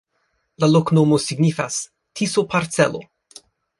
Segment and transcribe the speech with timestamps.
[0.63, 1.77] La loknomo signifas:
[2.21, 3.03] Tiso-parcelo.